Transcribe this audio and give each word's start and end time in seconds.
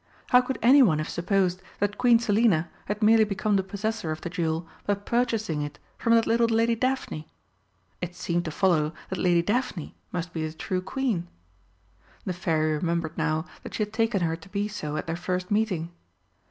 How 0.29 0.41
could 0.41 0.57
anyone 0.63 0.97
have 0.97 1.09
supposed 1.09 1.61
that 1.77 1.99
Queen 1.99 2.17
Selina 2.17 2.69
had 2.87 3.03
merely 3.03 3.23
become 3.23 3.55
the 3.55 3.61
possessor 3.61 4.09
of 4.11 4.21
the 4.21 4.31
jewel 4.31 4.67
by 4.87 4.95
purchasing 4.95 5.61
it 5.61 5.77
from 5.99 6.15
that 6.15 6.25
little 6.25 6.47
Lady 6.47 6.73
Daphne? 6.73 7.27
It 8.01 8.15
seemed 8.15 8.45
to 8.45 8.49
follow 8.49 8.95
that 9.11 9.19
Lady 9.19 9.43
Daphne 9.43 9.93
must 10.11 10.33
be 10.33 10.43
the 10.43 10.53
true 10.53 10.81
Queen. 10.81 11.27
The 12.25 12.33
Fairy 12.33 12.73
remembered 12.73 13.15
now 13.15 13.45
that 13.61 13.75
she 13.75 13.83
had 13.83 13.93
taken 13.93 14.21
her 14.21 14.35
to 14.35 14.49
be 14.49 14.67
so 14.67 14.97
at 14.97 15.05
their 15.05 15.15
first 15.15 15.51
meeting. 15.51 15.91